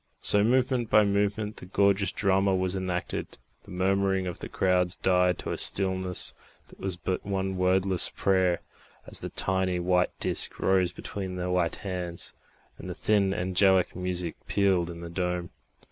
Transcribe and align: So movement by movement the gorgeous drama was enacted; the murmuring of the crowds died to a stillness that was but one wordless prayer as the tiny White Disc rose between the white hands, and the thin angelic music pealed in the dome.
So 0.23 0.43
movement 0.43 0.89
by 0.89 1.05
movement 1.05 1.57
the 1.57 1.67
gorgeous 1.67 2.11
drama 2.11 2.55
was 2.55 2.75
enacted; 2.75 3.37
the 3.65 3.69
murmuring 3.69 4.25
of 4.25 4.39
the 4.39 4.49
crowds 4.49 4.95
died 4.95 5.37
to 5.37 5.51
a 5.51 5.59
stillness 5.59 6.33
that 6.69 6.79
was 6.79 6.97
but 6.97 7.23
one 7.23 7.55
wordless 7.55 8.09
prayer 8.09 8.61
as 9.05 9.19
the 9.19 9.29
tiny 9.29 9.79
White 9.79 10.19
Disc 10.19 10.59
rose 10.59 10.91
between 10.91 11.35
the 11.35 11.51
white 11.51 11.75
hands, 11.75 12.33
and 12.79 12.89
the 12.89 12.95
thin 12.95 13.31
angelic 13.31 13.95
music 13.95 14.35
pealed 14.47 14.89
in 14.89 15.01
the 15.01 15.09
dome. 15.11 15.51